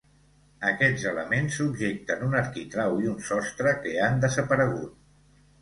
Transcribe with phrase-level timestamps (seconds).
[0.69, 4.99] Aquests elements subjecten un arquitrau i un sostre que han desaparegut.